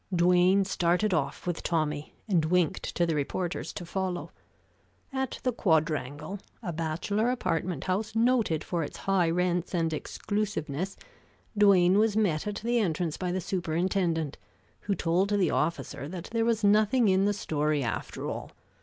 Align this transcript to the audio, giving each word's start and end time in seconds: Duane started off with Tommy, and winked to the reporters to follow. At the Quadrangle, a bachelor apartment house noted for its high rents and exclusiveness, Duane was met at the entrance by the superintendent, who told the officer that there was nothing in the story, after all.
Duane 0.11 0.65
started 0.65 1.13
off 1.13 1.45
with 1.45 1.61
Tommy, 1.61 2.11
and 2.27 2.45
winked 2.45 2.95
to 2.95 3.05
the 3.05 3.13
reporters 3.13 3.71
to 3.71 3.85
follow. 3.85 4.31
At 5.13 5.39
the 5.43 5.51
Quadrangle, 5.53 6.39
a 6.63 6.73
bachelor 6.73 7.29
apartment 7.29 7.83
house 7.83 8.15
noted 8.15 8.63
for 8.63 8.81
its 8.81 8.97
high 9.05 9.29
rents 9.29 9.75
and 9.75 9.93
exclusiveness, 9.93 10.97
Duane 11.55 11.99
was 11.99 12.17
met 12.17 12.47
at 12.47 12.55
the 12.63 12.79
entrance 12.79 13.15
by 13.15 13.31
the 13.31 13.39
superintendent, 13.41 14.39
who 14.79 14.95
told 14.95 15.29
the 15.29 15.51
officer 15.51 16.07
that 16.07 16.29
there 16.31 16.45
was 16.45 16.63
nothing 16.63 17.07
in 17.07 17.25
the 17.25 17.31
story, 17.33 17.83
after 17.83 18.25
all. 18.25 18.49